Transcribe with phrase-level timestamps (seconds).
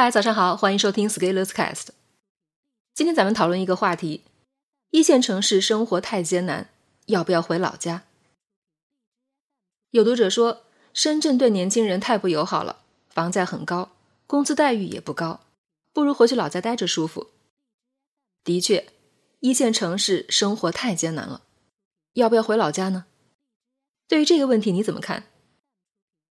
[0.00, 1.88] 嗨，早上好，欢迎收听 Scaleless Cast。
[2.94, 4.22] 今天咱们讨论一个话题：
[4.90, 6.68] 一线城市生活太艰难，
[7.06, 8.04] 要不要回老家？
[9.90, 10.62] 有读者说，
[10.94, 13.90] 深圳对年轻人太不友好了，房价很高，
[14.28, 15.40] 工资待遇也不高，
[15.92, 17.30] 不如回去老家待着舒服。
[18.44, 18.86] 的确，
[19.40, 21.42] 一线城市生活太艰难了，
[22.12, 23.06] 要不要回老家呢？
[24.06, 25.24] 对于这个问题，你怎么看？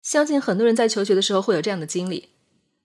[0.02, 2.28] 相信很多人在求学的时候会有这样的经历。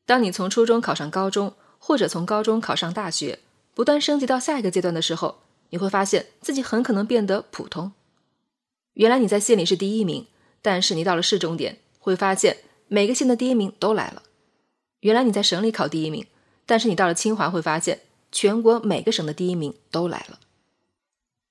[0.05, 3.39] 当你从初中考上高中，或者从高中考上大学，
[3.73, 5.39] 不断升级到下一个阶段的时候，
[5.70, 7.94] 你会发现自己很可能变得普通。
[8.94, 10.27] 原来你在县里是第一名，
[10.61, 14.23] 但是你到了市重点，会发现每个县的第一名都来了。
[14.99, 16.27] 原来你在省里考第一名，
[16.66, 20.39] 但是你到了清华，会发现全国每个省的第一名都来了。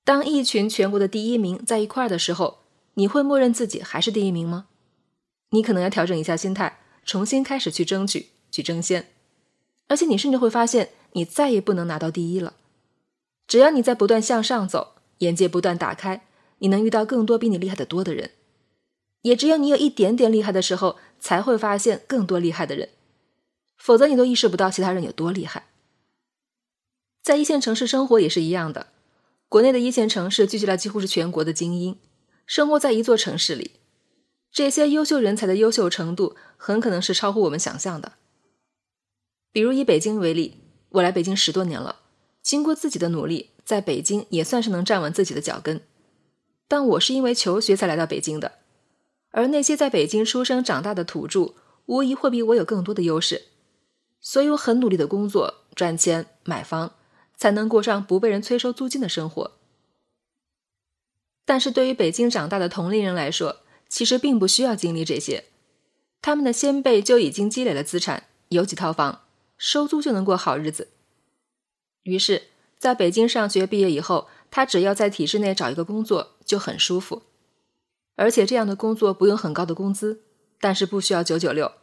[0.05, 2.59] 当一群全国的第一名在一块儿的时候，
[2.93, 4.67] 你会默认自己还是第一名吗？
[5.49, 8.27] 你可能要调整一下心态，重新开始去争取。
[8.51, 9.07] 去争先，
[9.87, 12.53] 而且你甚至会发现，你再也不能拿到第一了。
[13.47, 16.27] 只要你在不断向上走，眼界不断打开，
[16.59, 18.31] 你能遇到更多比你厉害的多的人。
[19.23, 22.89] 也只有你有一点点厉害的时候，才会发现更多厉害的人，
[23.77, 25.67] 否则你都意识不到其他人有多厉害。
[27.21, 28.87] 在一线城市生活也是一样的，
[29.47, 31.99] 国内的一线城市聚集了几乎是全国的精英，
[32.47, 33.73] 生活在一座城市里，
[34.51, 38.13] 这些优秀人才的优秀程度很可能是超乎我们想象的。
[39.51, 40.57] 比如以北京为例，
[40.89, 41.97] 我来北京十多年了，
[42.41, 45.81] 经过自己的努力，在北京也算是能站稳自己的脚跟。
[46.67, 48.53] 但我是因为求学才来到北京的，
[49.31, 51.53] 而那些在北京出生长大的土著，
[51.87, 53.47] 无疑会比我有更多的优势。
[54.21, 56.93] 所以我很努力的工作、赚钱、买房，
[57.35, 59.51] 才能过上不被人催收租金的生活。
[61.43, 63.57] 但是对于北京长大的同龄人来说，
[63.89, 65.45] 其实并不需要经历这些，
[66.21, 69.23] 他们的先辈就已经积累了资产，有几套房。
[69.61, 70.87] 收租就能过好日子。
[72.01, 72.47] 于是，
[72.79, 77.21] 在北京上学毕业以后，他只要在体制内找一个工作就很舒服，
[78.15, 80.23] 而且这样的工作不用很高的工资，
[80.59, 81.73] 但是不需要九九六，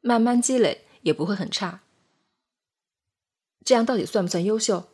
[0.00, 1.82] 慢慢积累也不会很差。
[3.66, 4.88] 这样到底算不算优秀？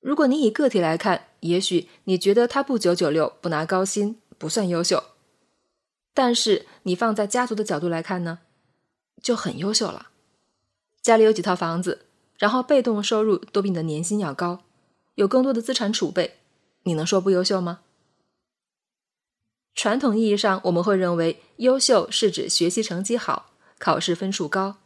[0.00, 5.04] 如果你以个体来看，也许你觉得他不九九六，不拿高薪，不算优秀，
[6.14, 8.38] 但是你放在家族的角度来看呢，
[9.22, 10.06] 就很优秀了。
[11.02, 12.06] 家里有几套房子，
[12.38, 14.64] 然后被动收入都比你的年薪要高，
[15.14, 16.38] 有更多的资产储备，
[16.82, 17.80] 你能说不优秀吗？
[19.74, 24.76] 传统意义上，我们会认为优秀是指学习成绩好、考试分数高。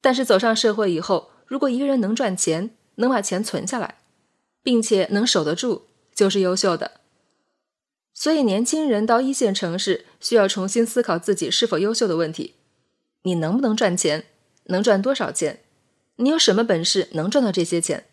[0.00, 3.98] 但是走上社会以后，如果一个人能赚钱，能把钱存下来，
[4.62, 5.82] 并且能守得住，
[6.14, 7.00] 就是优秀的。
[8.12, 12.54] 所以，年轻人到一线城市需要重新思考自己是否优秀的问题：
[13.22, 14.26] 你能不能赚钱？
[14.64, 15.60] 能赚多少钱？
[16.16, 18.06] 你有什么本事能赚到这些钱？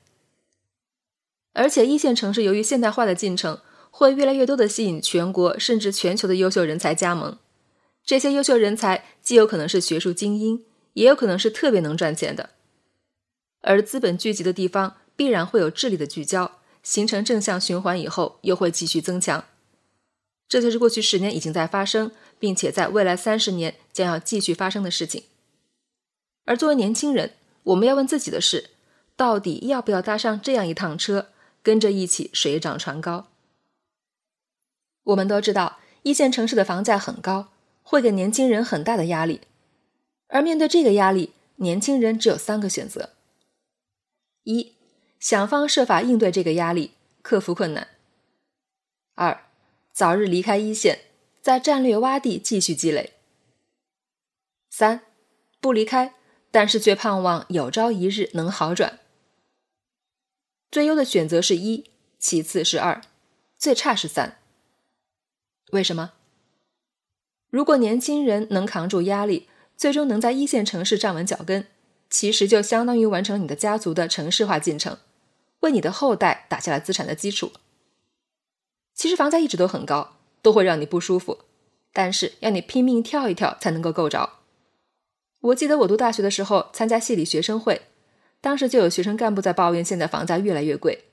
[1.54, 7.38] 而且一线城市由于现代化的进程，会越来越多的吸引全国甚至全球的优秀人才加盟。
[8.04, 12.52] 这些优秀人才既有可能是学术精英，也有可能是特别能赚钱的。
[13.62, 19.46] 而资本聚集的地方，必然会有智力的聚焦，形成正向循环以后，又会继续增强。
[20.48, 25.26] 这就是过去十年已经在发生，并且在未来三十年将要继续发生的事情。
[26.46, 28.72] 而作为年轻人，我们要问自己的是：
[29.16, 31.30] 到底要不要搭上这样一趟车，
[31.62, 33.28] 跟着一起水涨船高？
[35.04, 37.50] 我们都知道，一线城市的房价很高，
[37.84, 39.42] 会给年轻人很大的压力。
[40.28, 43.12] 而面对这个压力，年轻人只有三个选择：
[44.44, 44.74] 一、
[45.20, 46.92] 想方设法应对这个压力，
[47.22, 47.88] 克服困难；
[49.16, 49.46] 二、
[49.92, 51.02] 早日离开一线，
[51.42, 53.12] 在战略洼地继续积累；
[54.70, 55.02] 三、
[55.60, 56.16] 不离开。
[56.52, 59.00] 但是却盼望有朝一日能好转。
[60.70, 61.90] 最优的选择是一，
[62.20, 63.02] 其次是二，
[63.58, 64.38] 最差是三。
[65.72, 66.14] 为什么？
[67.50, 71.68] 如果年轻人能扛住压力，最终能在一线城市站稳脚跟，
[72.10, 74.98] 其实就相当于完成你的家族的城市化进程，
[75.62, 77.54] 为你的后代打下了资产的基础。
[78.94, 81.40] 其实房价一直都很高，都会让你不舒服，
[81.92, 84.41] 但是要你拼命跳一跳才能够够着。
[85.42, 87.82] 我记得我读大学的时候参加系里学生会，
[88.40, 91.06] 当时就有学生干部在抱怨现在房价越来越贵，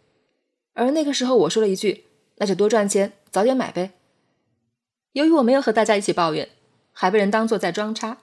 [0.74, 2.04] 而那个时候我说了一句
[2.36, 3.92] ：“那就多赚钱，早点买呗。”
[5.12, 6.50] 由于我没有和大家一起抱怨，
[6.92, 8.18] 还被人当做在装叉，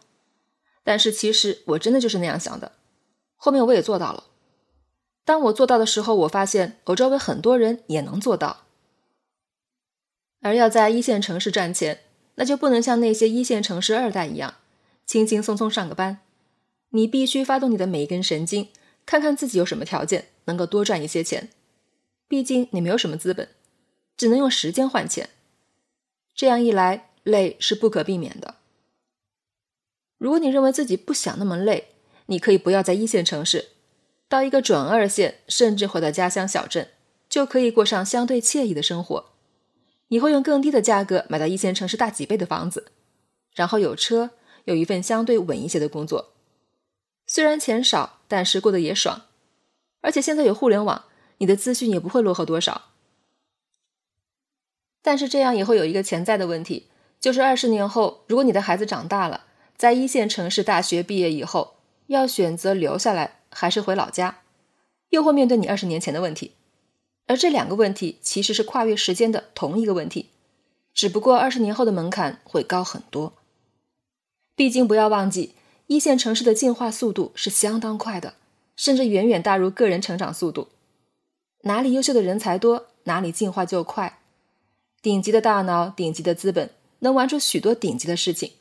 [0.83, 2.73] 但是其实我真的就是那样想的。
[3.35, 4.25] 后面我也做到了。
[5.25, 8.65] 当我做到的时候，我发现我周围很多人也能做到。
[10.41, 12.01] 而要在一线城市赚钱，
[12.35, 14.53] 那就不能像那些一线城市二代一样。
[15.05, 16.19] 轻轻松松上个班，
[16.89, 18.69] 你必须发动你的每一根神经，
[19.05, 21.49] 看看自己有什么条件能够多赚一些钱。
[22.27, 23.49] 毕竟你没有什么资本，
[24.17, 25.29] 只能用时间换钱。
[26.33, 28.55] 这样一来，累是不可避免的。
[30.17, 31.89] 如果你认为自己不想那么累，
[32.25, 33.69] 你可以不要在一线城市，
[34.27, 36.89] 到一个准二线，甚至回到家乡小镇，
[37.29, 39.25] 就可以过上相对惬意的生活。
[40.07, 42.91] 你会用更低的价格买到一线城市大几倍的房子，
[43.53, 44.31] 然后有车，
[44.65, 46.33] 有一份相对稳一些的工作。
[47.25, 49.23] 虽然钱少，但是过得也爽，
[50.01, 51.05] 而且现在有互联网，
[51.39, 52.89] 你的资讯也不会落后多少。
[55.01, 56.87] 但是这样也会有一个潜在的问题，
[57.19, 59.45] 就是二十年后，如果你的孩子长大了，
[59.77, 61.77] 在一线城市大学毕业以后，
[62.07, 64.41] 要选择留下来还是回老家，
[65.09, 66.53] 又会面对你二十年前的问题。
[67.27, 70.29] 而这两个问题其实是跨越时间的同一个问题，
[70.93, 73.33] 只不过二十年后的门槛会高很多。
[74.55, 75.53] 毕竟不要忘记。
[75.87, 78.33] 一线城市的进化速度是相当快的，
[78.75, 80.69] 甚至远远大于个人成长速度。
[81.61, 84.19] 哪里优秀的人才多，哪里进化就快。
[85.01, 88.53] 顶级的大脑、顶级的资本，能玩出许多顶级的事情。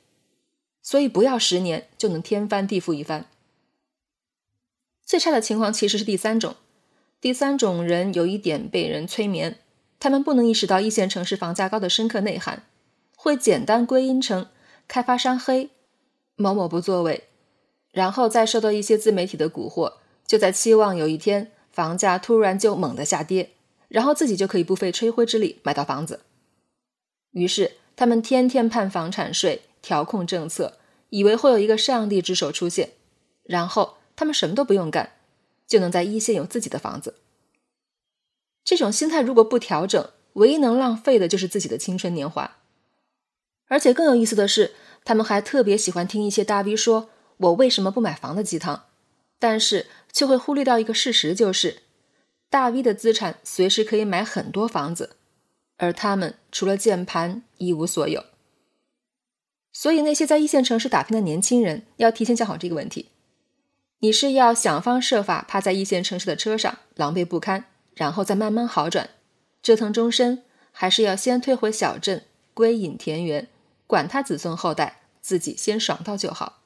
[0.83, 3.27] 所以不要十年就能天翻地覆一番。
[5.07, 6.57] 最差的情况其实是第三种，
[7.23, 9.57] 第三种人有一点被人催眠，
[9.99, 12.65] 他们不能意识到一线城市房价高的深刻内涵，
[13.17, 14.49] 会简单归因成
[14.87, 15.71] 开发商黑。
[16.37, 17.25] 某某不作为，
[17.93, 19.95] 然后再受到一些自媒体的蛊惑，
[20.27, 23.53] 就在期望有一天房价突然就猛地下跌，
[23.89, 26.21] 然后自己就可以不费吹灰之力买到房子。
[27.31, 30.79] 于是他们天天盼房产税、调控政策，
[31.11, 32.91] 以为会有一个上帝之手出现，
[33.45, 35.13] 然后他们什么都不用干，
[35.67, 37.15] 就能在一线有自己的房子。
[38.65, 42.57] 这种心态如果不调整，唯一能浪费的就是自己的青春年华。
[43.69, 44.73] 而且更有意思的是。
[45.05, 48.85] 他们还特别喜欢听一些大 V 说“我为什么不买房”的鸡汤，
[49.39, 51.83] 但是却会忽略掉一个事实，就是
[52.49, 55.17] 大 V 的资产随时可以买很多房子，
[55.77, 58.25] 而他们除了键盘一无所有。
[59.73, 63.11] 所以，那些在一线城市打拼的年轻人要提前想好这个问题：
[63.99, 67.65] 你是要想方设法趴在一线城市的车上狼狈不堪，
[67.95, 69.11] 然后再慢慢好转，
[69.61, 72.25] 折腾终身，还是要先退回小镇，
[72.55, 73.49] 归隐田园？
[73.95, 76.63] 管他子孙后代，自己先爽到就好。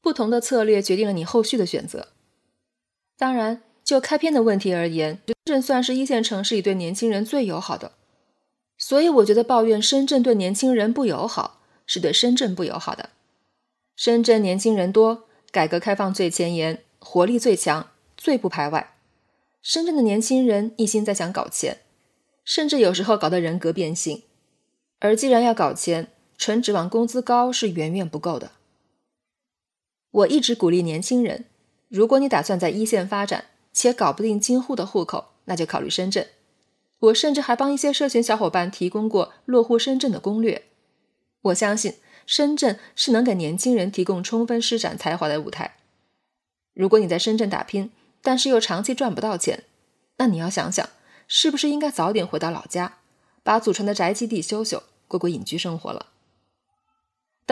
[0.00, 2.10] 不同的策略决定了你后续的选择。
[3.18, 7.90] 当然，就开篇的问题而言，深圳算是一线城市里对年轻人最友好的。
[8.78, 13.10] 所以，我觉得抱怨深圳对年轻人不友好，是对深圳不友好的。
[13.96, 18.94] 深圳年轻人多，改革开放最前沿，活力最强，最不排外。
[19.60, 21.78] 深圳的年轻人一心在想搞钱，
[22.44, 24.22] 甚至有时候搞得人格变性。
[25.00, 28.52] 而既然要搞钱，纯指望工资高是远远不够的。
[30.10, 31.46] 我一直鼓励年轻人，
[31.88, 36.28] 如果你打算在一线发展，且搞不定京沪的户口，那就考虑深圳。
[36.98, 40.66] 我甚至还帮一些社群小伙伴提供过落户深圳的攻略。
[41.42, 41.94] 我相信
[42.26, 45.78] 深圳是能给年轻人提供充分施展才华的舞台。
[46.74, 47.90] 如果你在深圳打拼，
[48.20, 49.64] 但是又长期赚不到钱，
[50.18, 50.88] 那你要想想，
[51.26, 52.98] 是不是应该早点回到老家，
[53.42, 56.11] 把祖传的宅基地修修，过过隐居生活了。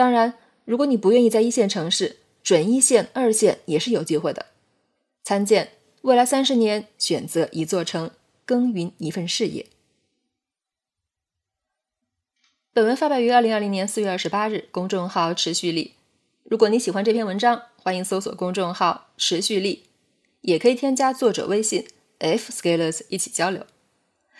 [0.01, 0.33] 当然，
[0.65, 4.47] 如果你不愿意在一线城市，准一线、二线也是有机会的。
[5.21, 8.09] 参见未来三十年，选择一座城，
[8.43, 9.67] 耕耘一份事业。
[12.73, 15.93] 本文发表于二零二零年四月二十八日，公众号持续力。
[16.45, 19.83] 如果你喜欢这篇文章，欢迎搜索公众号持续力，
[20.41, 21.85] 也可以添加作者微信
[22.17, 23.67] f scalers 一起交流。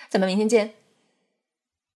[0.10, 0.81] 咱们明天见。